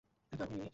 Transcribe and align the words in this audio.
তো 0.33 0.43
আপনি 0.43 0.55
মিমি? 0.55 0.69